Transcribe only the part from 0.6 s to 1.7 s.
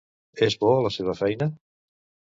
bo a la seva feina?